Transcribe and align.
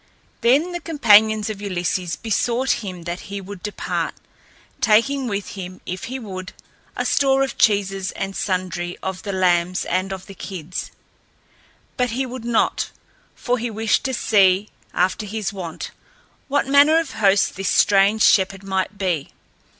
Then 0.41 0.71
the 0.71 0.79
companions 0.79 1.47
of 1.51 1.61
Ulysses 1.61 2.15
besought 2.15 2.81
him 2.83 3.03
that 3.03 3.19
he 3.29 3.39
would 3.39 3.61
depart, 3.61 4.15
taking 4.79 5.27
with 5.27 5.49
him, 5.49 5.79
if 5.85 6.05
he 6.05 6.17
would, 6.17 6.53
a 6.95 7.05
store 7.05 7.43
of 7.43 7.55
cheeses 7.55 8.11
and 8.13 8.35
sundry 8.35 8.97
of 9.03 9.21
the 9.21 9.31
lambs 9.31 9.85
and 9.85 10.11
of 10.11 10.25
the 10.25 10.33
kids. 10.33 10.89
But 11.97 12.09
he 12.09 12.25
would 12.25 12.45
not, 12.45 12.89
for 13.35 13.59
he 13.59 13.69
wished 13.69 14.03
to 14.05 14.13
see, 14.15 14.69
after 14.91 15.27
his 15.27 15.53
wont, 15.53 15.91
what 16.47 16.65
manner 16.65 16.97
of 16.97 17.11
host 17.11 17.55
this 17.55 17.69
strange 17.69 18.23
shepherd 18.23 18.63
might 18.63 18.97
be. 18.97 19.29